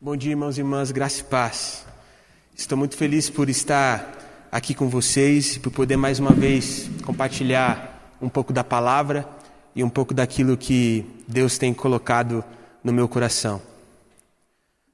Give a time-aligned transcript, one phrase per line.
[0.00, 1.84] Bom dia, irmãos e irmãs, graça e paz.
[2.54, 8.16] Estou muito feliz por estar aqui com vocês e por poder mais uma vez compartilhar
[8.22, 9.28] um pouco da palavra
[9.74, 12.44] e um pouco daquilo que Deus tem colocado
[12.84, 13.60] no meu coração.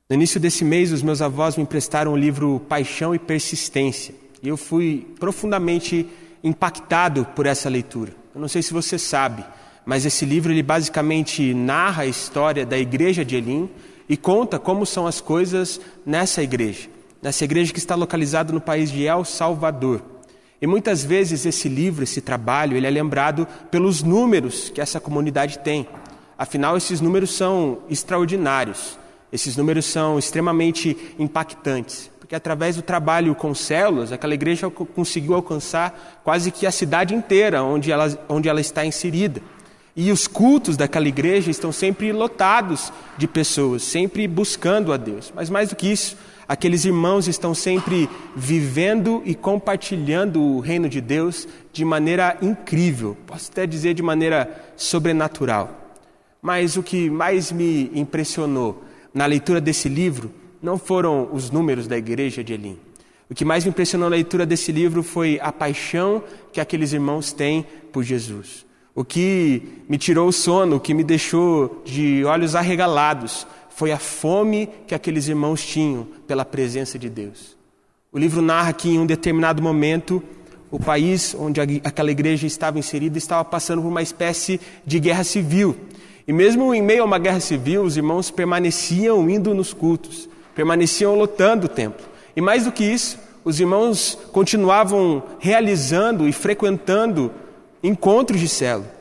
[0.09, 4.49] No início desse mês, os meus avós me emprestaram o livro Paixão e Persistência e
[4.49, 6.09] eu fui profundamente
[6.43, 8.15] impactado por essa leitura.
[8.35, 9.45] Eu não sei se você sabe,
[9.85, 13.69] mas esse livro ele basicamente narra a história da igreja de Elim
[14.09, 16.89] e conta como são as coisas nessa igreja,
[17.23, 20.03] nessa igreja que está localizada no país de El Salvador.
[20.61, 25.59] E muitas vezes esse livro, esse trabalho, ele é lembrado pelos números que essa comunidade
[25.59, 25.87] tem.
[26.39, 28.99] Afinal, esses números são extraordinários.
[29.35, 36.21] Esses números são extremamente impactantes, porque através do trabalho com células, aquela igreja conseguiu alcançar
[36.23, 39.43] quase que a cidade inteira onde ela, onde ela está inserida.
[39.97, 45.33] E os cultos daquela igreja estão sempre lotados de pessoas, sempre buscando a Deus.
[45.35, 46.17] Mas mais do que isso,
[46.49, 53.51] aqueles irmãos estão sempre vivendo e compartilhando o reino de Deus de maneira incrível, posso
[53.53, 55.81] até dizer de maneira sobrenatural.
[56.43, 58.83] Mas o que mais me impressionou
[59.13, 62.79] na leitura desse livro não foram os números da igreja de Elim.
[63.31, 67.33] O que mais me impressionou na leitura desse livro foi a paixão que aqueles irmãos
[67.33, 68.64] têm por Jesus.
[68.95, 73.99] O que me tirou o sono, o que me deixou de olhos arregalados, foi a
[73.99, 77.57] fome que aqueles irmãos tinham pela presença de Deus.
[78.13, 80.23] O livro narra que em um determinado momento,
[80.71, 85.77] o país onde aquela igreja estava inserida estava passando por uma espécie de guerra civil.
[86.27, 91.17] E mesmo em meio a uma guerra civil, os irmãos permaneciam indo nos cultos, permaneciam
[91.17, 92.07] lotando o templo.
[92.37, 97.33] E mais do que isso, os irmãos continuavam realizando e frequentando
[97.85, 98.93] encontros de célula.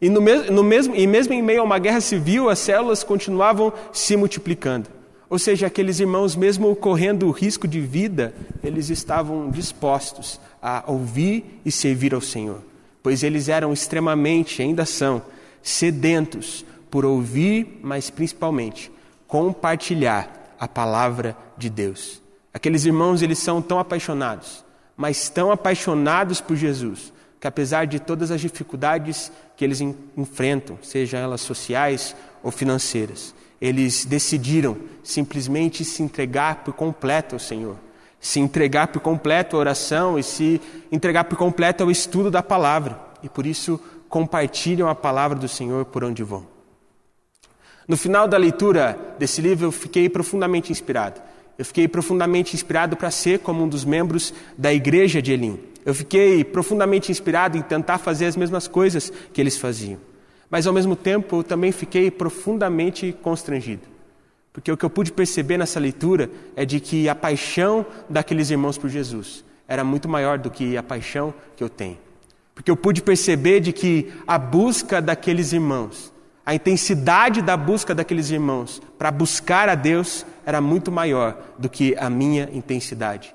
[0.00, 3.02] E, no mesmo, no mesmo, e mesmo em meio a uma guerra civil, as células
[3.02, 4.88] continuavam se multiplicando.
[5.30, 11.60] Ou seja, aqueles irmãos, mesmo correndo o risco de vida, eles estavam dispostos a ouvir
[11.64, 12.62] e servir ao Senhor,
[13.02, 15.22] pois eles eram extremamente, ainda são,
[15.62, 18.90] sedentos por ouvir, mas principalmente
[19.26, 22.22] compartilhar a palavra de Deus.
[22.52, 24.64] Aqueles irmãos, eles são tão apaixonados,
[24.96, 31.20] mas tão apaixonados por Jesus, que apesar de todas as dificuldades que eles enfrentam, sejam
[31.20, 37.76] elas sociais ou financeiras, eles decidiram simplesmente se entregar por completo ao Senhor,
[38.20, 40.60] se entregar por completo à oração e se
[40.90, 45.84] entregar por completo ao estudo da palavra, e por isso compartilham a palavra do Senhor
[45.84, 46.46] por onde vão.
[47.86, 51.20] No final da leitura desse livro, eu fiquei profundamente inspirado.
[51.58, 55.58] Eu fiquei profundamente inspirado para ser como um dos membros da igreja de Elim.
[55.84, 59.98] Eu fiquei profundamente inspirado em tentar fazer as mesmas coisas que eles faziam.
[60.48, 63.82] Mas ao mesmo tempo eu também fiquei profundamente constrangido.
[64.52, 68.78] Porque o que eu pude perceber nessa leitura é de que a paixão daqueles irmãos
[68.78, 71.98] por Jesus era muito maior do que a paixão que eu tenho.
[72.54, 76.12] Porque eu pude perceber de que a busca daqueles irmãos,
[76.48, 81.94] a intensidade da busca daqueles irmãos para buscar a Deus era muito maior do que
[81.98, 83.34] a minha intensidade.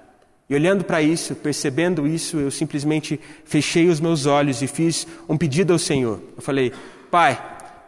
[0.50, 5.38] E olhando para isso, percebendo isso, eu simplesmente fechei os meus olhos e fiz um
[5.38, 6.20] pedido ao Senhor.
[6.36, 6.74] Eu falei:
[7.12, 7.40] Pai,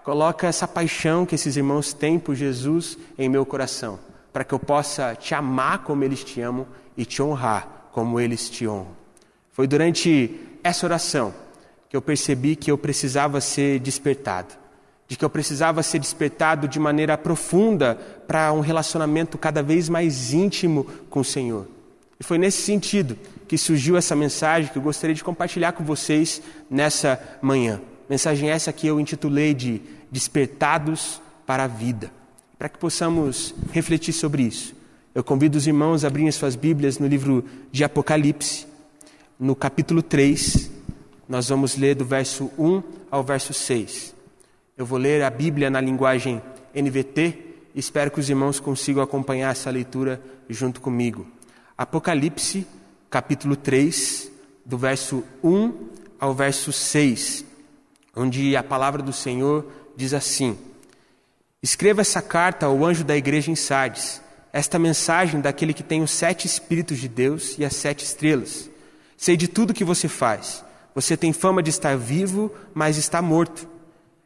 [0.03, 3.97] coloca essa paixão que esses irmãos têm por Jesus em meu coração,
[4.31, 8.47] para que eu possa te amar como eles te amam e te honrar como eles
[8.47, 8.95] te honram.
[9.51, 11.33] Foi durante essa oração
[11.89, 14.64] que eu percebi que eu precisava ser despertado,
[15.07, 17.95] de que eu precisava ser despertado de maneira profunda
[18.27, 21.67] para um relacionamento cada vez mais íntimo com o Senhor.
[22.19, 23.17] E foi nesse sentido
[23.47, 27.81] que surgiu essa mensagem que eu gostaria de compartilhar com vocês nessa manhã.
[28.09, 32.11] Mensagem essa que eu intitulei de Despertados para a Vida.
[32.57, 34.73] Para que possamos refletir sobre isso,
[35.13, 38.65] eu convido os irmãos a abrirem suas Bíblias no livro de Apocalipse,
[39.39, 40.71] no capítulo 3.
[41.27, 44.14] Nós vamos ler do verso 1 ao verso 6.
[44.77, 46.41] Eu vou ler a Bíblia na linguagem
[46.75, 47.37] NVT
[47.73, 51.25] e espero que os irmãos consigam acompanhar essa leitura junto comigo.
[51.77, 52.67] Apocalipse,
[53.09, 54.29] capítulo 3,
[54.65, 55.73] do verso 1
[56.19, 57.45] ao verso 6,
[58.13, 60.57] onde a palavra do Senhor diz assim:
[61.63, 66.11] Escreva essa carta ao anjo da igreja em Sardes, esta mensagem daquele que tem os
[66.11, 68.69] sete Espíritos de Deus e as sete estrelas.
[69.15, 70.65] Sei de tudo que você faz.
[70.93, 73.74] Você tem fama de estar vivo, mas está morto.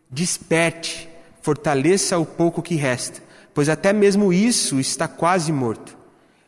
[0.09, 1.07] Desperte,
[1.41, 3.21] fortaleça o pouco que resta,
[3.53, 5.97] pois até mesmo isso está quase morto.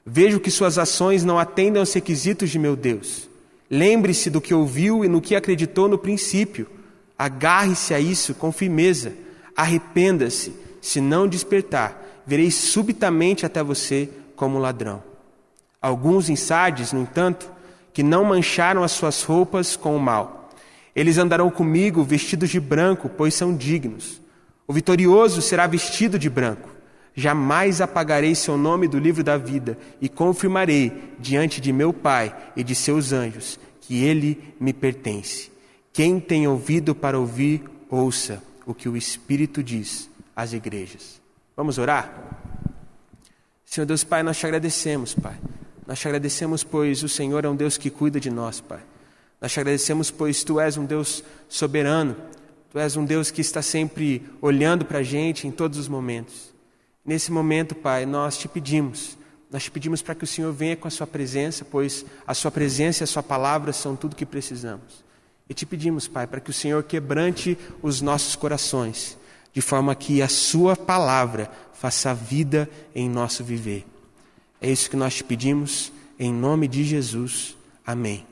[0.05, 3.29] Vejo que suas ações não atendem aos requisitos de meu Deus.
[3.69, 6.67] Lembre-se do que ouviu e no que acreditou no princípio.
[7.17, 9.13] Agarre-se a isso com firmeza.
[9.55, 10.53] Arrependa-se.
[10.81, 15.03] Se não despertar, virei subitamente até você como ladrão.
[15.79, 16.35] Alguns em
[16.93, 17.49] no entanto,
[17.93, 20.40] que não mancharam as suas roupas com o mal.
[20.95, 24.21] Eles andarão comigo vestidos de branco, pois são dignos.
[24.67, 26.69] O vitorioso será vestido de branco.
[27.13, 32.63] Jamais apagarei seu nome do livro da vida e confirmarei diante de meu Pai e
[32.63, 35.51] de seus anjos que ele me pertence.
[35.91, 41.21] Quem tem ouvido para ouvir, ouça o que o Espírito diz às igrejas.
[41.55, 42.13] Vamos orar?
[43.65, 45.35] Senhor Deus Pai, nós te agradecemos, Pai.
[45.85, 48.79] Nós te agradecemos, pois o Senhor é um Deus que cuida de nós, Pai.
[49.41, 52.15] Nós te agradecemos, pois tu és um Deus soberano.
[52.71, 56.53] Tu és um Deus que está sempre olhando para a gente em todos os momentos.
[57.03, 59.17] Nesse momento, Pai, nós te pedimos,
[59.51, 62.51] nós te pedimos para que o Senhor venha com a Sua presença, pois a Sua
[62.51, 65.03] presença e a Sua palavra são tudo que precisamos.
[65.49, 69.17] E te pedimos, Pai, para que o Senhor quebrante os nossos corações,
[69.51, 73.85] de forma que a Sua palavra faça vida em nosso viver.
[74.61, 77.57] É isso que nós te pedimos, em nome de Jesus.
[77.85, 78.30] Amém.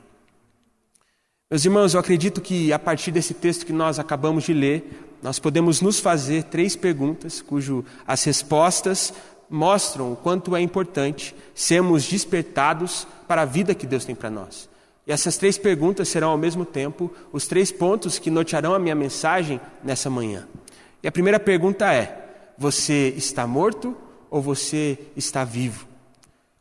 [1.50, 5.40] Meus irmãos, eu acredito que a partir desse texto que nós acabamos de ler, nós
[5.40, 9.12] podemos nos fazer três perguntas, cujo as respostas
[9.50, 14.68] mostram o quanto é importante sermos despertados para a vida que Deus tem para nós.
[15.04, 18.94] E essas três perguntas serão ao mesmo tempo os três pontos que nortearão a minha
[18.94, 20.46] mensagem nessa manhã.
[21.02, 23.96] E a primeira pergunta é: você está morto
[24.30, 25.84] ou você está vivo?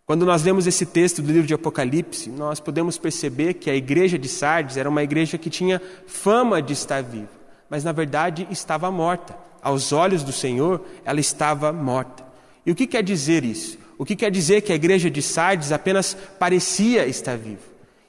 [0.10, 4.18] Quando nós lemos esse texto do livro de Apocalipse, nós podemos perceber que a igreja
[4.18, 7.30] de Sardes era uma igreja que tinha fama de estar viva,
[7.70, 9.38] mas na verdade estava morta.
[9.62, 12.26] Aos olhos do Senhor, ela estava morta.
[12.66, 13.78] E o que quer dizer isso?
[14.00, 17.62] O que quer dizer que a igreja de Sardes apenas parecia estar viva?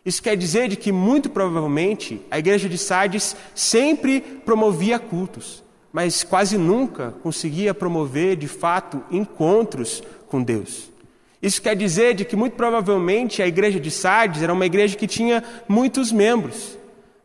[0.03, 5.63] Isso quer dizer de que muito provavelmente a igreja de Sardes sempre promovia cultos,
[5.93, 10.90] mas quase nunca conseguia promover de fato encontros com Deus.
[11.43, 15.07] Isso quer dizer de que muito provavelmente a igreja de Sardes era uma igreja que
[15.07, 16.77] tinha muitos membros,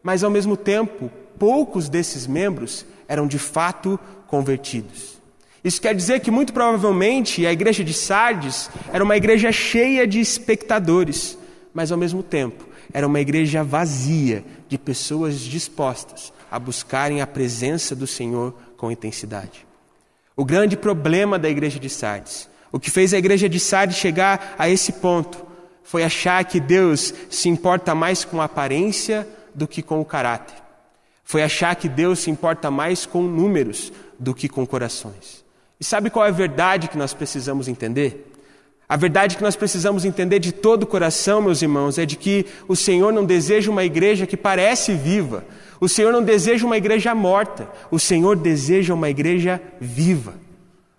[0.01, 5.15] mas ao mesmo tempo, poucos desses membros eram de fato convertidos.
[5.63, 10.19] Isso quer dizer que muito provavelmente a igreja de Sardes era uma igreja cheia de
[10.19, 11.38] espectadores,
[11.73, 17.95] mas ao mesmo tempo era uma igreja vazia de pessoas dispostas a buscarem a presença
[17.95, 19.65] do Senhor com intensidade.
[20.38, 24.54] O grande problema da igreja de Sardes o que fez a igreja de Sardes chegar
[24.60, 25.45] a esse ponto
[25.81, 30.57] foi achar que Deus se importa mais com a aparência do que com o caráter.
[31.24, 35.45] Foi achar que Deus se importa mais com números do que com corações.
[35.80, 38.30] E sabe qual é a verdade que nós precisamos entender?
[38.89, 42.45] A verdade que nós precisamos entender de todo o coração, meus irmãos, é de que
[42.68, 45.45] o Senhor não deseja uma igreja que parece viva.
[45.80, 47.69] O Senhor não deseja uma igreja morta.
[47.89, 50.44] O Senhor deseja uma igreja viva.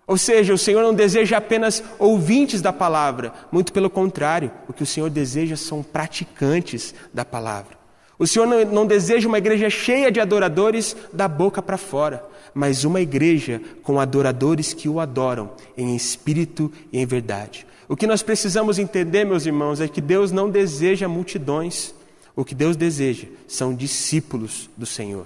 [0.07, 4.81] Ou seja, o Senhor não deseja apenas ouvintes da palavra, muito pelo contrário, o que
[4.81, 7.77] o Senhor deseja são praticantes da palavra.
[8.17, 12.23] O Senhor não, não deseja uma igreja cheia de adoradores da boca para fora,
[12.53, 17.67] mas uma igreja com adoradores que o adoram em espírito e em verdade.
[17.89, 21.93] O que nós precisamos entender, meus irmãos, é que Deus não deseja multidões.
[22.35, 25.25] O que Deus deseja são discípulos do Senhor.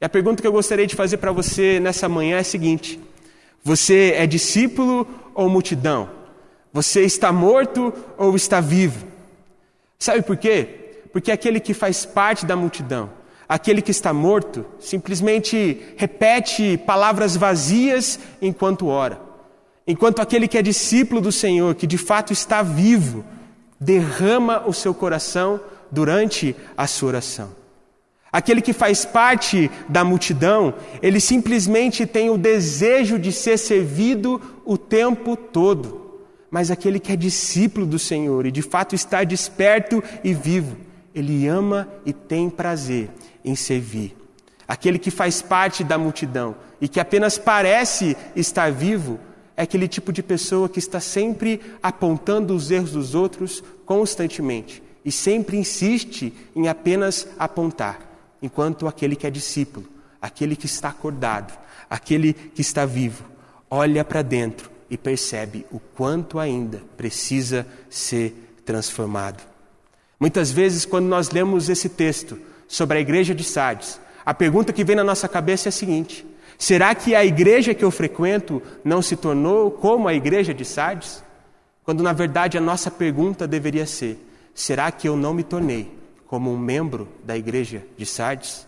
[0.00, 2.98] E a pergunta que eu gostaria de fazer para você nessa manhã é a seguinte:
[3.62, 6.10] você é discípulo ou multidão?
[6.72, 9.06] Você está morto ou está vivo?
[9.98, 11.00] Sabe por quê?
[11.12, 13.10] Porque aquele que faz parte da multidão,
[13.48, 19.20] aquele que está morto, simplesmente repete palavras vazias enquanto ora.
[19.86, 23.24] Enquanto aquele que é discípulo do Senhor, que de fato está vivo,
[23.78, 27.61] derrama o seu coração durante a sua oração.
[28.32, 30.72] Aquele que faz parte da multidão,
[31.02, 36.00] ele simplesmente tem o desejo de ser servido o tempo todo.
[36.50, 40.78] Mas aquele que é discípulo do Senhor e de fato está desperto e vivo,
[41.14, 43.10] ele ama e tem prazer
[43.44, 44.16] em servir.
[44.66, 49.20] Aquele que faz parte da multidão e que apenas parece estar vivo,
[49.54, 55.12] é aquele tipo de pessoa que está sempre apontando os erros dos outros constantemente e
[55.12, 58.11] sempre insiste em apenas apontar
[58.42, 59.86] enquanto aquele que é discípulo,
[60.20, 61.56] aquele que está acordado,
[61.88, 63.24] aquele que está vivo,
[63.70, 69.42] olha para dentro e percebe o quanto ainda precisa ser transformado.
[70.18, 74.84] Muitas vezes, quando nós lemos esse texto sobre a igreja de Sardes, a pergunta que
[74.84, 76.26] vem na nossa cabeça é a seguinte:
[76.58, 81.24] será que a igreja que eu frequento não se tornou como a igreja de Sardes?
[81.84, 84.18] Quando na verdade a nossa pergunta deveria ser:
[84.54, 86.01] será que eu não me tornei
[86.32, 88.66] como um membro da igreja de Sardes.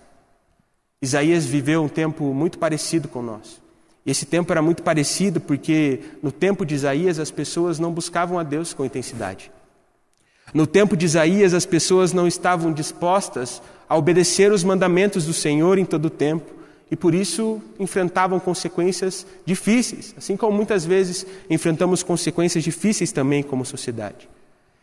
[1.00, 3.58] Isaías viveu um tempo muito parecido com nós.
[4.04, 8.38] E esse tempo era muito parecido porque no tempo de Isaías as pessoas não buscavam
[8.38, 9.50] a Deus com intensidade.
[10.52, 15.78] No tempo de Isaías as pessoas não estavam dispostas a obedecer os mandamentos do Senhor
[15.78, 16.52] em todo o tempo
[16.90, 23.64] e por isso enfrentavam consequências difíceis, assim como muitas vezes enfrentamos consequências difíceis também como
[23.64, 24.28] sociedade.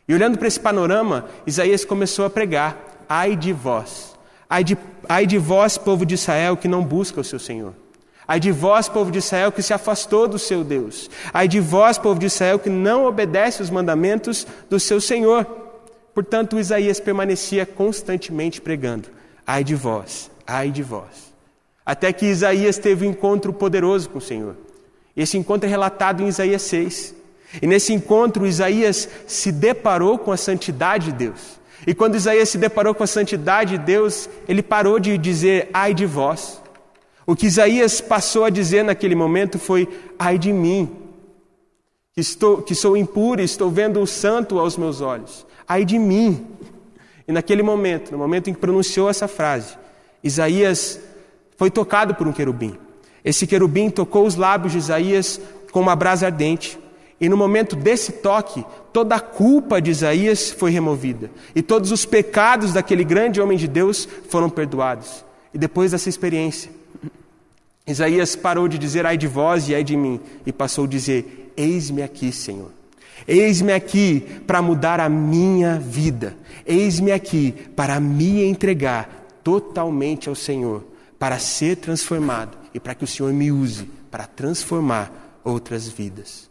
[0.07, 2.77] E olhando para esse panorama, Isaías começou a pregar:
[3.07, 4.15] ai de vós,
[4.49, 4.77] ai de,
[5.07, 7.73] ai de vós, povo de Israel, que não busca o seu Senhor.
[8.27, 11.09] Ai de vós, povo de Israel, que se afastou do seu Deus.
[11.33, 15.45] Ai de vós, povo de Israel, que não obedece os mandamentos do seu Senhor.
[16.13, 19.09] Portanto, Isaías permanecia constantemente pregando:
[19.45, 21.33] Ai de vós, ai de vós.
[21.85, 24.55] Até que Isaías teve um encontro poderoso com o Senhor.
[25.15, 27.15] Esse encontro é relatado em Isaías 6.
[27.59, 31.59] E nesse encontro, Isaías se deparou com a santidade de Deus.
[31.87, 35.93] E quando Isaías se deparou com a santidade de Deus, ele parou de dizer: Ai
[35.93, 36.61] de vós.
[37.25, 40.89] O que Isaías passou a dizer naquele momento foi: ai de mim,
[42.13, 45.45] que, estou, que sou impuro e estou vendo o santo aos meus olhos.
[45.67, 46.45] Ai de mim.
[47.27, 49.77] E naquele momento, no momento em que pronunciou essa frase,
[50.23, 50.99] Isaías
[51.55, 52.75] foi tocado por um querubim.
[53.23, 55.39] Esse querubim tocou os lábios de Isaías
[55.71, 56.77] com uma brasa ardente.
[57.21, 61.29] E no momento desse toque, toda a culpa de Isaías foi removida.
[61.55, 65.23] E todos os pecados daquele grande homem de Deus foram perdoados.
[65.53, 66.71] E depois dessa experiência,
[67.85, 71.53] Isaías parou de dizer ai de vós e ai de mim e passou a dizer:
[71.55, 72.71] Eis-me aqui, Senhor.
[73.27, 76.35] Eis-me aqui para mudar a minha vida.
[76.65, 80.83] Eis-me aqui para me entregar totalmente ao Senhor,
[81.19, 86.50] para ser transformado e para que o Senhor me use para transformar outras vidas.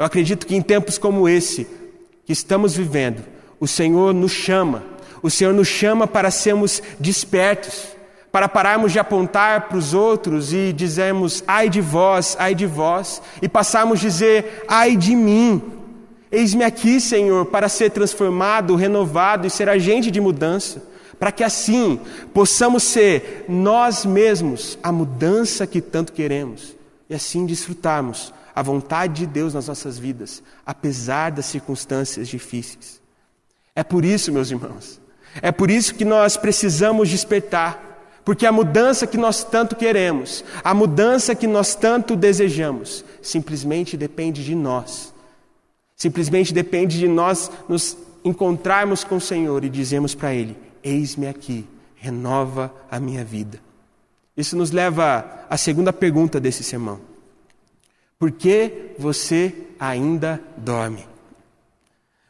[0.00, 1.68] Eu acredito que em tempos como esse
[2.24, 3.22] que estamos vivendo,
[3.60, 4.82] o Senhor nos chama,
[5.22, 8.00] o Senhor nos chama para sermos despertos
[8.32, 13.20] para pararmos de apontar para os outros e dizermos, ai de vós, ai de vós,
[13.42, 15.60] e passarmos a dizer, ai de mim.
[16.30, 20.82] Eis-me aqui, Senhor, para ser transformado, renovado e ser agente de mudança,
[21.18, 22.00] para que assim
[22.32, 26.74] possamos ser nós mesmos a mudança que tanto queremos
[27.08, 33.00] e assim desfrutarmos a vontade de Deus nas nossas vidas, apesar das circunstâncias difíceis.
[33.74, 35.00] É por isso, meus irmãos,
[35.40, 37.90] é por isso que nós precisamos despertar
[38.24, 44.44] porque a mudança que nós tanto queremos, a mudança que nós tanto desejamos, simplesmente depende
[44.44, 45.12] de nós.
[45.96, 51.66] Simplesmente depende de nós nos encontrarmos com o Senhor e dizermos para Ele: Eis-me aqui,
[51.96, 53.58] renova a minha vida.
[54.36, 57.00] Isso nos leva à segunda pergunta desse sermão:
[58.20, 61.08] Por que você ainda dorme?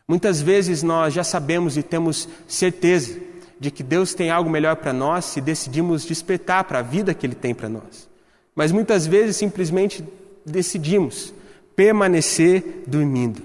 [0.06, 3.20] Muitas vezes nós já sabemos e temos certeza
[3.58, 7.26] de que Deus tem algo melhor para nós se decidimos despertar para a vida que
[7.26, 8.08] Ele tem para nós.
[8.54, 10.04] Mas muitas vezes simplesmente
[10.46, 11.34] decidimos
[11.74, 13.42] permanecer dormindo.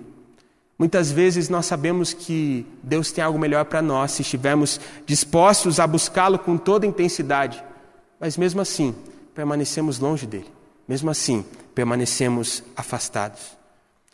[0.77, 5.87] Muitas vezes nós sabemos que Deus tem algo melhor para nós se estivermos dispostos a
[5.87, 7.63] buscá-lo com toda intensidade,
[8.19, 8.93] mas mesmo assim
[9.33, 10.47] permanecemos longe dele,
[10.87, 13.55] mesmo assim permanecemos afastados.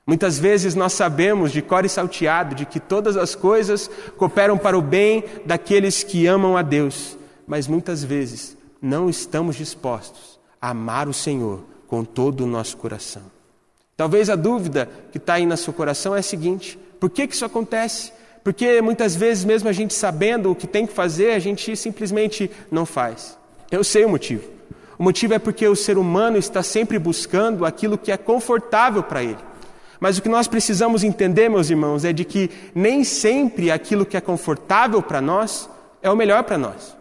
[0.05, 4.77] Muitas vezes nós sabemos de cor e salteado de que todas as coisas cooperam para
[4.77, 11.07] o bem daqueles que amam a Deus, mas muitas vezes não estamos dispostos a amar
[11.07, 13.21] o Senhor com todo o nosso coração.
[13.95, 17.35] Talvez a dúvida que está aí no seu coração é a seguinte: por que, que
[17.35, 18.11] isso acontece?
[18.43, 22.49] Porque muitas vezes, mesmo a gente sabendo o que tem que fazer, a gente simplesmente
[22.71, 23.37] não faz.
[23.69, 24.60] Eu sei o motivo.
[25.01, 29.23] O motivo é porque o ser humano está sempre buscando aquilo que é confortável para
[29.23, 29.39] ele.
[29.99, 34.15] Mas o que nós precisamos entender, meus irmãos, é de que nem sempre aquilo que
[34.15, 35.67] é confortável para nós
[36.03, 36.95] é o melhor para nós.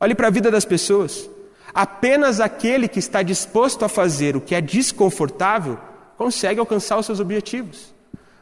[0.00, 1.28] Olhe para a vida das pessoas.
[1.74, 5.76] Apenas aquele que está disposto a fazer o que é desconfortável
[6.16, 7.92] consegue alcançar os seus objetivos.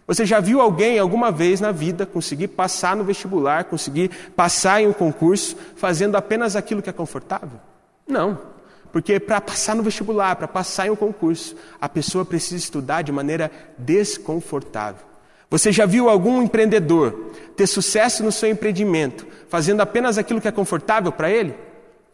[0.07, 4.87] Você já viu alguém alguma vez na vida conseguir passar no vestibular, conseguir passar em
[4.87, 7.59] um concurso, fazendo apenas aquilo que é confortável?
[8.07, 8.55] Não.
[8.97, 13.13] Porque para passar no vestibular, para passar em um concurso, a pessoa precisa estudar de
[13.13, 15.05] maneira desconfortável.
[15.51, 20.51] Você já viu algum empreendedor ter sucesso no seu empreendimento fazendo apenas aquilo que é
[20.51, 21.55] confortável para ele?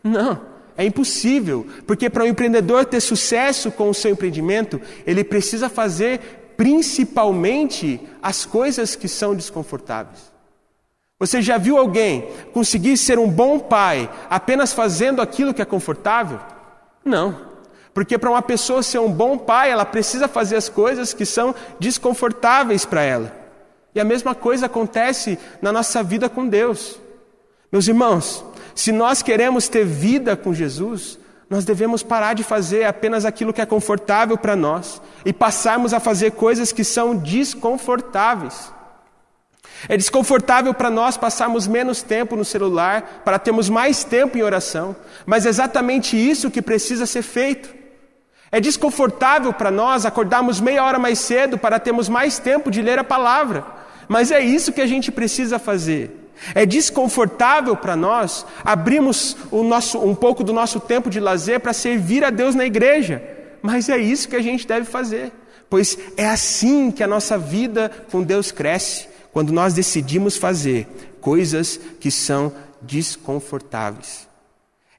[0.03, 0.41] Não,
[0.77, 6.53] é impossível, porque para um empreendedor ter sucesso com o seu empreendimento, ele precisa fazer
[6.57, 10.33] principalmente as coisas que são desconfortáveis.
[11.17, 16.41] Você já viu alguém conseguir ser um bom pai apenas fazendo aquilo que é confortável?
[17.05, 17.53] Não.
[17.95, 21.55] Porque para uma pessoa ser um bom pai, ela precisa fazer as coisas que são
[21.79, 23.33] desconfortáveis para ela.
[23.95, 26.99] E a mesma coisa acontece na nossa vida com Deus.
[27.71, 28.45] Meus irmãos,
[28.75, 31.19] se nós queremos ter vida com Jesus,
[31.53, 36.01] Nós devemos parar de fazer apenas aquilo que é confortável para nós e passarmos a
[36.01, 38.73] fazer coisas que são desconfortáveis.
[39.89, 44.95] É desconfortável para nós passarmos menos tempo no celular, para termos mais tempo em oração,
[45.27, 47.83] mas é exatamente isso que precisa ser feito.
[48.51, 52.99] É desconfortável para nós acordarmos meia hora mais cedo para termos mais tempo de ler
[52.99, 53.65] a palavra,
[54.07, 56.19] mas é isso que a gente precisa fazer.
[56.55, 62.25] É desconfortável para nós abrirmos nosso, um pouco do nosso tempo de lazer para servir
[62.25, 63.23] a Deus na igreja,
[63.63, 65.33] mas é isso que a gente deve fazer,
[65.71, 70.87] pois é assim que a nossa vida com Deus cresce, quando nós decidimos fazer
[71.21, 74.29] coisas que são desconfortáveis.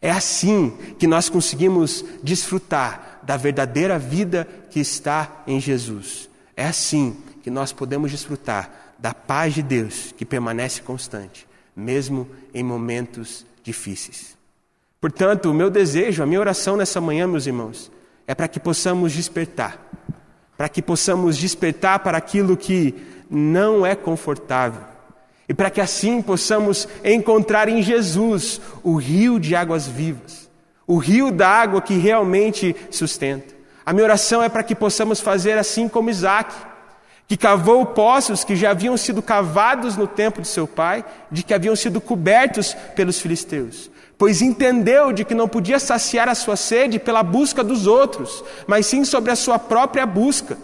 [0.01, 6.29] É assim que nós conseguimos desfrutar da verdadeira vida que está em Jesus.
[6.57, 12.63] É assim que nós podemos desfrutar da paz de Deus que permanece constante, mesmo em
[12.63, 14.37] momentos difíceis.
[14.99, 17.91] Portanto, o meu desejo, a minha oração nessa manhã, meus irmãos,
[18.25, 19.77] é para que possamos despertar,
[20.63, 22.95] para que possamos despertar para aquilo que
[23.29, 24.79] não é confortável,
[25.49, 30.49] e para que assim possamos encontrar em Jesus o rio de águas vivas,
[30.87, 33.53] o rio da água que realmente sustenta.
[33.85, 36.55] A minha oração é para que possamos fazer assim como Isaac,
[37.27, 41.53] que cavou poços que já haviam sido cavados no tempo de seu pai, de que
[41.53, 46.99] haviam sido cobertos pelos filisteus, pois entendeu de que não podia saciar a sua sede
[46.99, 50.57] pela busca dos outros, mas sim sobre a sua própria busca.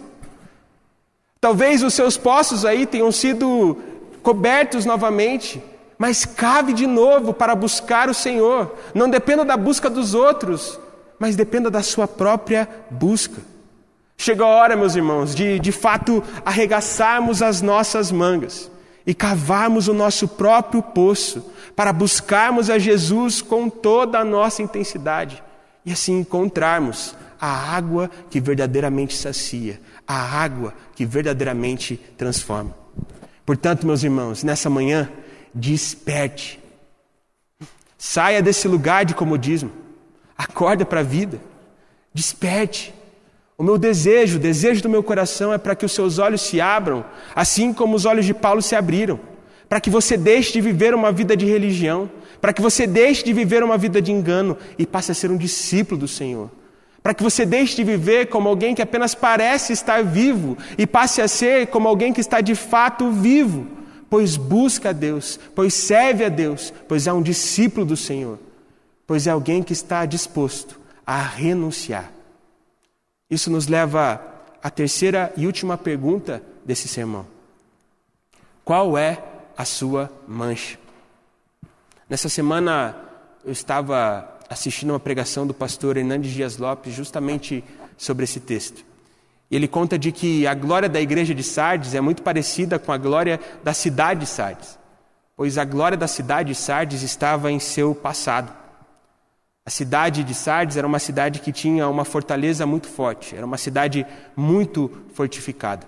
[1.40, 3.76] Talvez os seus poços aí tenham sido
[4.22, 5.62] cobertos novamente,
[5.98, 8.74] mas cave de novo para buscar o Senhor.
[8.94, 10.78] Não dependa da busca dos outros,
[11.18, 13.40] mas dependa da sua própria busca.
[14.16, 18.70] Chegou a hora, meus irmãos, de de fato arregaçarmos as nossas mangas
[19.06, 25.42] e cavarmos o nosso próprio poço para buscarmos a Jesus com toda a nossa intensidade
[25.84, 32.74] e assim encontrarmos a água que verdadeiramente sacia, a água que verdadeiramente transforma.
[33.46, 35.10] Portanto, meus irmãos, nessa manhã,
[35.54, 36.60] desperte.
[37.96, 39.72] Saia desse lugar de comodismo.
[40.36, 41.40] Acorda para a vida.
[42.12, 42.94] Desperte.
[43.60, 46.62] O meu desejo, o desejo do meu coração é para que os seus olhos se
[46.62, 49.20] abram, assim como os olhos de Paulo se abriram,
[49.68, 53.34] para que você deixe de viver uma vida de religião, para que você deixe de
[53.34, 56.50] viver uma vida de engano e passe a ser um discípulo do Senhor.
[57.02, 61.20] Para que você deixe de viver como alguém que apenas parece estar vivo e passe
[61.20, 63.66] a ser como alguém que está de fato vivo,
[64.08, 68.38] pois busca a Deus, pois serve a Deus, pois é um discípulo do Senhor,
[69.06, 72.19] pois é alguém que está disposto a renunciar
[73.30, 74.20] isso nos leva
[74.62, 77.26] à terceira e última pergunta desse sermão:
[78.64, 79.22] Qual é
[79.56, 80.78] a sua mancha?
[82.08, 82.96] Nessa semana
[83.44, 87.62] eu estava assistindo uma pregação do pastor Hernandes Dias Lopes justamente
[87.96, 88.84] sobre esse texto.
[89.48, 92.98] Ele conta de que a glória da igreja de Sardes é muito parecida com a
[92.98, 94.78] glória da cidade de Sardes,
[95.36, 98.59] pois a glória da cidade de Sardes estava em seu passado.
[99.70, 103.56] A cidade de Sardes era uma cidade que tinha uma fortaleza muito forte, era uma
[103.56, 104.04] cidade
[104.36, 105.86] muito fortificada.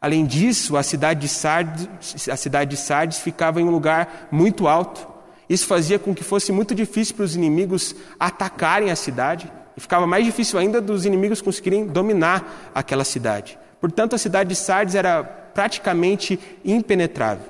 [0.00, 4.66] Além disso, a cidade de Sardes, a cidade de Sardes ficava em um lugar muito
[4.66, 5.06] alto.
[5.48, 10.04] Isso fazia com que fosse muito difícil para os inimigos atacarem a cidade, e ficava
[10.04, 13.56] mais difícil ainda dos inimigos conseguirem dominar aquela cidade.
[13.80, 17.46] Portanto, a cidade de Sardes era praticamente impenetrável.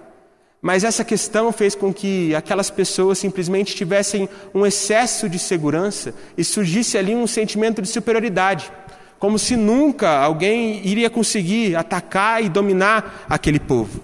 [0.63, 6.45] Mas essa questão fez com que aquelas pessoas simplesmente tivessem um excesso de segurança e
[6.45, 8.71] surgisse ali um sentimento de superioridade,
[9.19, 14.01] como se nunca alguém iria conseguir atacar e dominar aquele povo.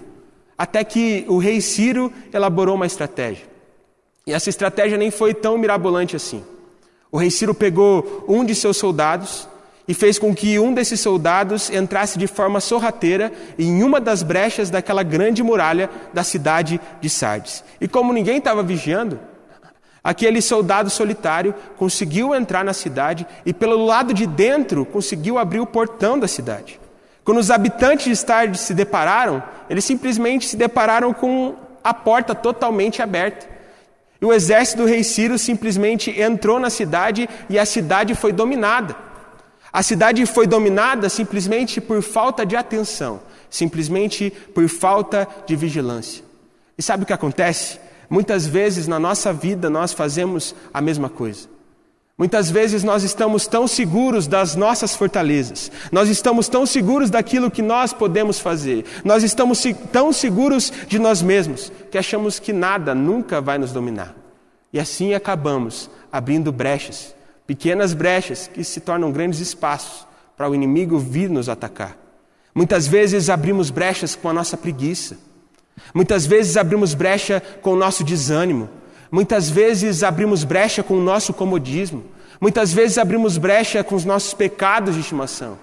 [0.57, 3.47] Até que o rei Ciro elaborou uma estratégia.
[4.27, 6.43] E essa estratégia nem foi tão mirabolante assim.
[7.09, 9.47] O rei Ciro pegou um de seus soldados
[9.89, 14.69] e fez com que um desses soldados entrasse de forma sorrateira em uma das brechas
[14.69, 17.63] daquela grande muralha da cidade de Sardes.
[17.81, 19.19] E como ninguém estava vigiando,
[20.03, 25.65] aquele soldado solitário conseguiu entrar na cidade e pelo lado de dentro conseguiu abrir o
[25.65, 26.79] portão da cidade.
[27.23, 33.01] Quando os habitantes de Sardes se depararam, eles simplesmente se depararam com a porta totalmente
[33.01, 33.47] aberta.
[34.21, 39.08] E o exército do rei Ciro simplesmente entrou na cidade e a cidade foi dominada.
[39.71, 46.23] A cidade foi dominada simplesmente por falta de atenção, simplesmente por falta de vigilância.
[46.77, 47.79] E sabe o que acontece?
[48.09, 51.47] Muitas vezes na nossa vida nós fazemos a mesma coisa.
[52.17, 57.61] Muitas vezes nós estamos tão seguros das nossas fortalezas, nós estamos tão seguros daquilo que
[57.61, 63.39] nós podemos fazer, nós estamos tão seguros de nós mesmos, que achamos que nada nunca
[63.39, 64.13] vai nos dominar.
[64.73, 67.15] E assim acabamos abrindo brechas
[67.49, 70.05] Pequenas brechas que se tornam grandes espaços
[70.37, 71.97] para o inimigo vir nos atacar.
[72.53, 75.17] Muitas vezes abrimos brechas com a nossa preguiça.
[75.91, 78.69] Muitas vezes abrimos brecha com o nosso desânimo.
[79.11, 82.03] Muitas vezes abrimos brecha com o nosso comodismo.
[82.39, 85.57] Muitas vezes abrimos brecha com os nossos pecados de estimação.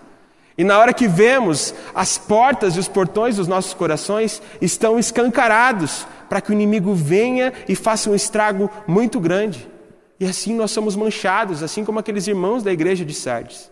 [0.58, 6.04] E na hora que vemos, as portas e os portões dos nossos corações estão escancarados
[6.28, 9.75] para que o inimigo venha e faça um estrago muito grande.
[10.18, 13.70] E assim nós somos manchados, assim como aqueles irmãos da igreja de Sardes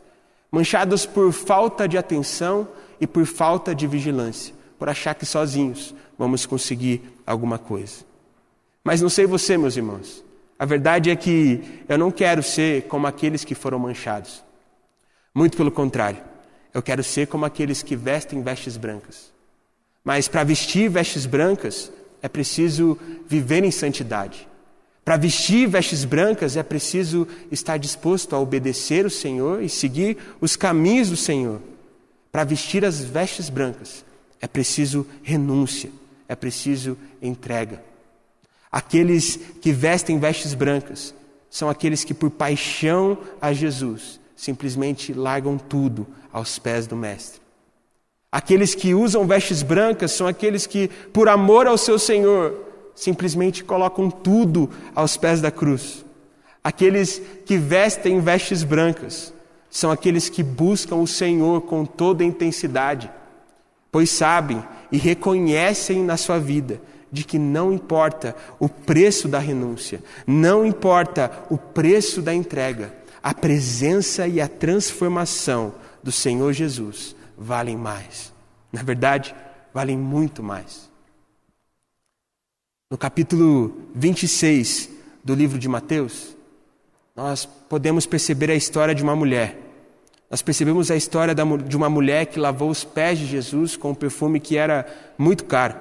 [0.54, 2.68] manchados por falta de atenção
[3.00, 8.04] e por falta de vigilância, por achar que sozinhos vamos conseguir alguma coisa.
[8.84, 10.24] Mas não sei você, meus irmãos.
[10.56, 14.44] A verdade é que eu não quero ser como aqueles que foram manchados.
[15.34, 16.22] Muito pelo contrário.
[16.72, 19.32] Eu quero ser como aqueles que vestem vestes brancas.
[20.04, 21.90] Mas para vestir vestes brancas
[22.22, 24.46] é preciso viver em santidade.
[25.04, 30.56] Para vestir vestes brancas é preciso estar disposto a obedecer o Senhor e seguir os
[30.56, 31.60] caminhos do Senhor.
[32.32, 34.04] Para vestir as vestes brancas
[34.40, 35.90] é preciso renúncia,
[36.26, 37.82] é preciso entrega.
[38.72, 41.14] Aqueles que vestem vestes brancas
[41.50, 47.40] são aqueles que, por paixão a Jesus, simplesmente largam tudo aos pés do Mestre.
[48.32, 54.10] Aqueles que usam vestes brancas são aqueles que, por amor ao seu Senhor, simplesmente colocam
[54.10, 56.04] tudo aos pés da cruz.
[56.62, 59.32] Aqueles que vestem vestes brancas
[59.70, 63.10] são aqueles que buscam o Senhor com toda intensidade,
[63.90, 66.80] pois sabem e reconhecem na sua vida
[67.10, 73.32] de que não importa o preço da renúncia, não importa o preço da entrega, a
[73.32, 78.32] presença e a transformação do Senhor Jesus valem mais.
[78.72, 79.34] Na verdade,
[79.72, 80.90] valem muito mais.
[82.94, 84.88] No capítulo 26
[85.24, 86.36] do livro de Mateus,
[87.16, 89.58] nós podemos perceber a história de uma mulher.
[90.30, 93.94] Nós percebemos a história de uma mulher que lavou os pés de Jesus com um
[93.96, 94.86] perfume que era
[95.18, 95.74] muito caro.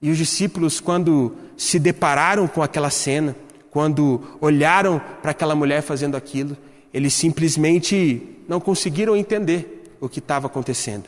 [0.00, 3.36] E os discípulos, quando se depararam com aquela cena,
[3.70, 6.56] quando olharam para aquela mulher fazendo aquilo,
[6.90, 11.04] eles simplesmente não conseguiram entender o que estava acontecendo.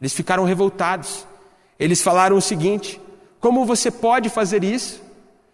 [0.00, 1.26] Eles ficaram revoltados.
[1.80, 3.00] Eles falaram o seguinte:
[3.46, 5.00] Como você pode fazer isso?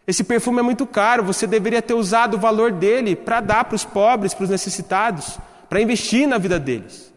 [0.06, 3.76] Esse perfume é muito caro, você deveria ter usado o valor dele para dar para
[3.76, 7.12] os pobres, para os necessitados, para investir na vida deles.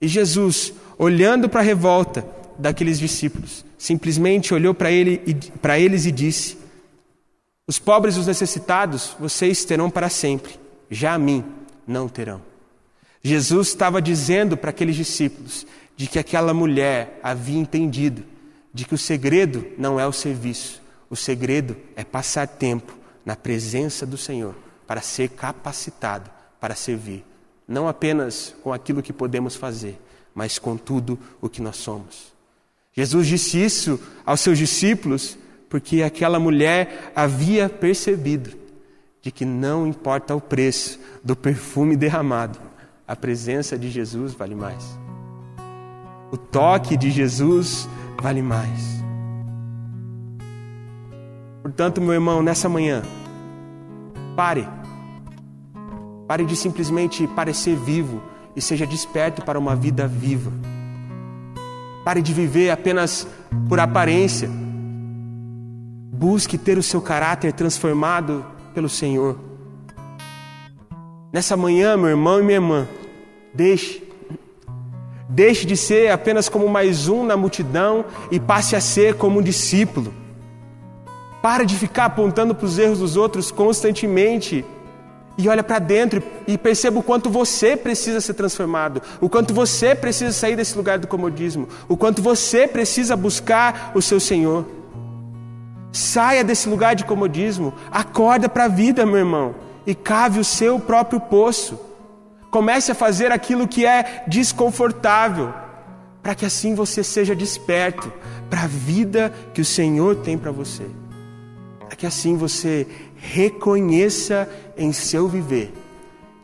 [0.00, 2.24] E Jesus, olhando para a revolta
[2.56, 5.20] daqueles discípulos, simplesmente olhou para ele,
[5.76, 6.58] eles e disse:
[7.66, 11.44] Os pobres e os necessitados vocês terão para sempre, já a mim
[11.84, 12.40] não terão.
[13.20, 18.32] Jesus estava dizendo para aqueles discípulos de que aquela mulher havia entendido
[18.74, 24.04] de que o segredo não é o serviço, o segredo é passar tempo na presença
[24.04, 26.28] do Senhor para ser capacitado
[26.60, 27.24] para servir,
[27.68, 30.00] não apenas com aquilo que podemos fazer,
[30.34, 32.32] mas com tudo o que nós somos.
[32.92, 38.56] Jesus disse isso aos seus discípulos porque aquela mulher havia percebido
[39.20, 42.58] de que não importa o preço do perfume derramado,
[43.06, 45.03] a presença de Jesus vale mais.
[46.30, 47.88] O toque de Jesus
[48.20, 49.02] vale mais.
[51.62, 53.02] Portanto, meu irmão, nessa manhã,
[54.36, 54.68] pare.
[56.26, 58.22] Pare de simplesmente parecer vivo
[58.54, 60.52] e seja desperto para uma vida viva.
[62.04, 63.26] Pare de viver apenas
[63.68, 64.48] por aparência.
[66.12, 69.38] Busque ter o seu caráter transformado pelo Senhor.
[71.32, 72.86] Nessa manhã, meu irmão e minha irmã,
[73.52, 74.02] deixe.
[75.28, 79.42] Deixe de ser apenas como mais um na multidão e passe a ser como um
[79.42, 80.12] discípulo.
[81.40, 84.64] Pare de ficar apontando para os erros dos outros constantemente
[85.36, 89.94] e olha para dentro e perceba o quanto você precisa ser transformado, o quanto você
[89.94, 94.64] precisa sair desse lugar do comodismo, o quanto você precisa buscar o seu Senhor.
[95.90, 99.54] Saia desse lugar de comodismo, acorda para a vida, meu irmão,
[99.86, 101.78] e cave o seu próprio poço.
[102.54, 105.52] Comece a fazer aquilo que é desconfortável,
[106.22, 108.12] para que assim você seja desperto
[108.48, 110.86] para a vida que o Senhor tem para você.
[111.80, 112.86] Para que assim você
[113.16, 115.74] reconheça em seu viver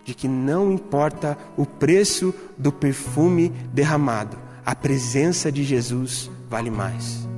[0.04, 7.28] de que não importa o preço do perfume derramado, a presença de Jesus vale mais.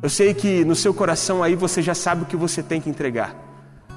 [0.00, 2.88] Eu sei que no seu coração aí você já sabe o que você tem que
[2.88, 3.34] entregar.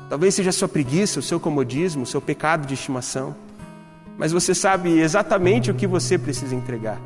[0.10, 3.46] Talvez seja a sua preguiça, o seu comodismo, o seu pecado de estimação.
[4.18, 7.00] Mas você sabe exatamente o que você precisa entregar.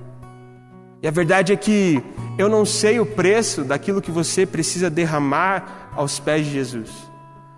[1.02, 2.02] E a verdade é que
[2.38, 6.90] eu não sei o preço daquilo que você precisa derramar aos pés de Jesus.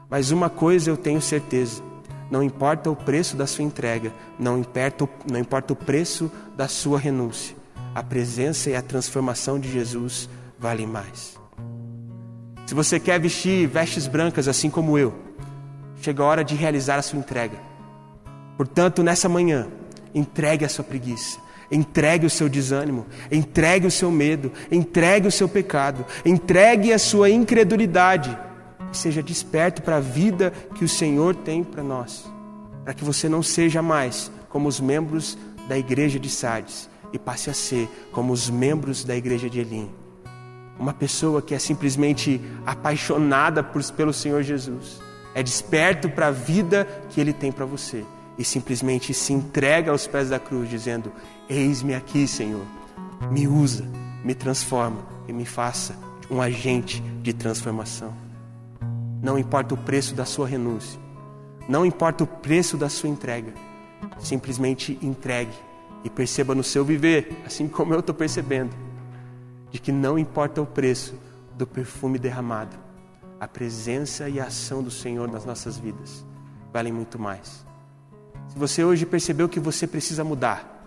[0.10, 1.84] Mas uma coisa eu tenho certeza:
[2.32, 6.98] não importa o preço da sua entrega, não importa, não importa o preço da sua
[6.98, 7.56] renúncia,
[7.94, 11.38] a presença e a transformação de Jesus valem mais.
[12.66, 15.14] Se você quer vestir vestes brancas assim como eu,
[16.02, 17.73] chega a hora de realizar a sua entrega.
[18.58, 19.68] Portanto, nessa manhã,
[20.14, 21.40] entregue a sua preguiça,
[21.72, 27.30] entregue o seu desânimo, entregue o seu medo, entregue o seu pecado, entregue a sua
[27.30, 28.38] incredulidade
[28.92, 32.32] e seja desperto para a vida que o Senhor tem para nós,
[32.84, 35.38] para que você não seja mais como os membros
[35.68, 39.90] da igreja de Sardes e passe a ser como os membros da igreja de Elim.
[40.78, 45.00] Uma pessoa que é simplesmente apaixonada por, pelo Senhor Jesus,
[45.34, 48.04] é desperto para a vida que Ele tem para você
[48.38, 51.12] e simplesmente se entrega aos pés da cruz, dizendo:
[51.50, 52.66] Eis-me aqui, Senhor,
[53.32, 53.86] me usa,
[54.24, 55.96] me transforma e me faça
[56.30, 58.14] um agente de transformação.
[59.22, 61.00] Não importa o preço da sua renúncia,
[61.68, 63.54] não importa o preço da sua entrega,
[64.20, 65.54] simplesmente entregue
[66.04, 68.76] e perceba no seu viver, assim como eu estou percebendo
[69.72, 71.16] de que não importa o preço
[71.58, 72.76] do perfume derramado,
[73.40, 76.24] a presença e a ação do Senhor nas nossas vidas
[76.72, 77.66] valem muito mais.
[78.54, 80.86] Se você hoje percebeu que você precisa mudar,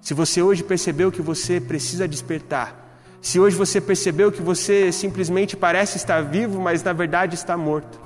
[0.00, 5.56] se você hoje percebeu que você precisa despertar, se hoje você percebeu que você simplesmente
[5.56, 8.00] parece estar vivo, mas na verdade está morto,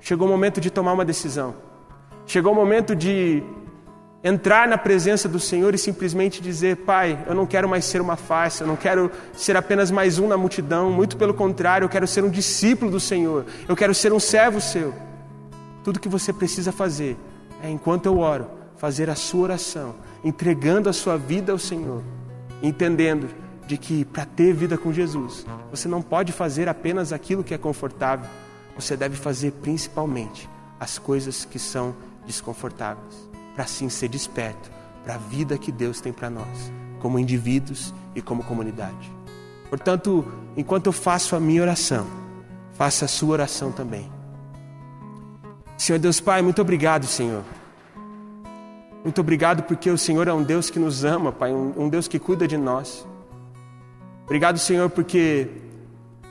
[0.00, 1.54] chegou o momento de tomar uma decisão.
[2.26, 3.40] Chegou o momento de
[4.24, 8.16] entrar na presença do Senhor e simplesmente dizer: Pai, eu não quero mais ser uma
[8.16, 12.06] face, eu não quero ser apenas mais um na multidão, muito pelo contrário, eu quero
[12.08, 14.92] ser um discípulo do Senhor, eu quero ser um servo seu.
[15.84, 17.16] Tudo que você precisa fazer
[17.62, 19.94] é, enquanto eu oro, fazer a sua oração,
[20.24, 22.02] entregando a sua vida ao Senhor,
[22.62, 23.28] entendendo
[23.66, 27.58] de que para ter vida com Jesus, você não pode fazer apenas aquilo que é
[27.58, 28.28] confortável,
[28.74, 31.94] você deve fazer principalmente as coisas que são
[32.26, 34.70] desconfortáveis para assim ser desperto
[35.04, 39.12] para a vida que Deus tem para nós, como indivíduos e como comunidade.
[39.68, 40.24] Portanto,
[40.56, 42.06] enquanto eu faço a minha oração,
[42.72, 44.10] faça a sua oração também.
[45.80, 47.42] Senhor Deus Pai, muito obrigado, Senhor.
[49.02, 52.18] Muito obrigado porque o Senhor é um Deus que nos ama, Pai, um, Deus que
[52.18, 53.06] cuida de nós.
[54.24, 55.48] Obrigado, Senhor, porque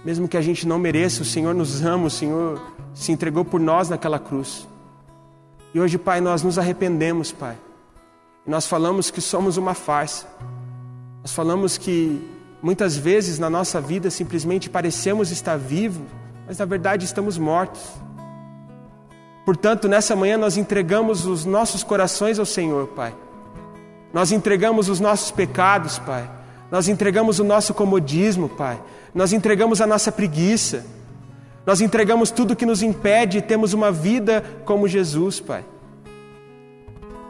[0.06, 2.62] mesmo que a gente não mereça, o Senhor nos ama, o Senhor
[2.94, 4.68] se entregou por nós naquela cruz.
[5.74, 7.58] E hoje, Pai, nós nos arrependemos, Pai.
[8.46, 10.28] E nós falamos que somos uma farsa.
[11.24, 12.22] Nós falamos que
[12.62, 16.06] muitas vezes na nossa vida simplesmente parecemos estar vivos,
[16.46, 17.82] mas na verdade estamos mortos.
[19.50, 23.16] Portanto, nessa manhã nós entregamos os nossos corações ao Senhor, Pai.
[24.14, 26.30] Nós entregamos os nossos pecados, Pai.
[26.70, 28.80] Nós entregamos o nosso comodismo, Pai.
[29.12, 30.86] Nós entregamos a nossa preguiça.
[31.66, 35.66] Nós entregamos tudo que nos impede e temos uma vida como Jesus, Pai.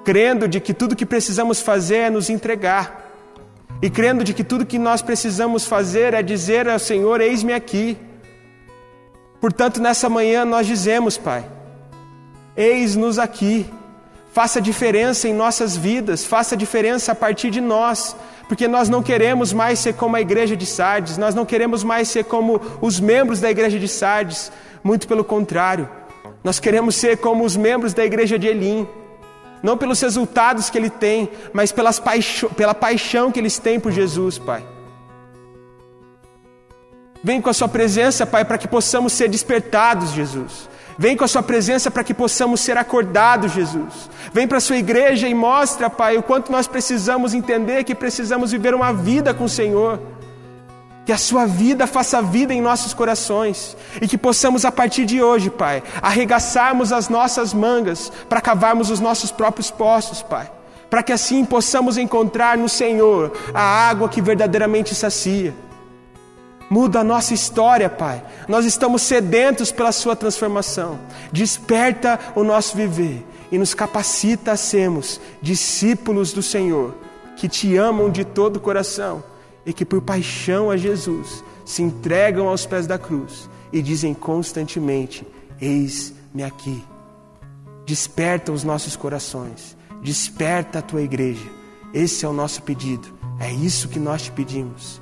[0.03, 3.13] Crendo de que tudo que precisamos fazer é nos entregar.
[3.81, 7.97] E crendo de que tudo que nós precisamos fazer é dizer ao Senhor: Eis-me aqui.
[9.39, 11.45] Portanto, nessa manhã nós dizemos, Pai,
[12.59, 13.65] eis-nos aqui.
[14.33, 18.15] Faça diferença em nossas vidas, faça diferença a partir de nós,
[18.47, 22.09] porque nós não queremos mais ser como a igreja de Sardes, nós não queremos mais
[22.09, 24.51] ser como os membros da igreja de Sardes,
[24.83, 25.89] muito pelo contrário,
[26.43, 28.87] nós queremos ser como os membros da igreja de Elim,
[29.63, 31.99] não pelos resultados que ele tem, mas pelas
[32.55, 34.63] pela paixão que eles têm por Jesus, Pai.
[37.21, 40.68] Vem com a Sua presença, Pai, para que possamos ser despertados, Jesus.
[40.99, 44.09] Vem com a sua presença para que possamos ser acordados, Jesus.
[44.33, 48.51] Vem para a sua igreja e mostra, Pai, o quanto nós precisamos entender que precisamos
[48.51, 50.01] viver uma vida com o Senhor.
[51.05, 55.23] Que a sua vida faça vida em nossos corações e que possamos, a partir de
[55.23, 60.51] hoje, Pai, arregaçarmos as nossas mangas para cavarmos os nossos próprios poços, Pai.
[60.89, 65.55] Para que assim possamos encontrar no Senhor a água que verdadeiramente sacia
[66.69, 68.23] Muda a nossa história, Pai.
[68.47, 70.99] Nós estamos sedentos pela Sua transformação.
[71.31, 76.95] Desperta o nosso viver e nos capacita a sermos discípulos do Senhor,
[77.35, 79.23] que te amam de todo o coração
[79.65, 85.25] e que, por paixão a Jesus, se entregam aos pés da cruz e dizem constantemente:
[85.59, 86.83] Eis-me aqui.
[87.85, 91.49] Desperta os nossos corações, desperta a tua igreja.
[91.91, 93.07] Esse é o nosso pedido,
[93.39, 95.01] é isso que nós te pedimos.